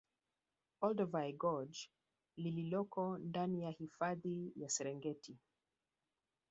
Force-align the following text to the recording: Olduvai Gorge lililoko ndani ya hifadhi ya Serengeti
Olduvai 0.87 1.33
Gorge 1.35 1.91
lililoko 2.37 3.17
ndani 3.17 3.63
ya 3.63 3.71
hifadhi 3.71 4.53
ya 4.55 4.69
Serengeti 4.69 5.37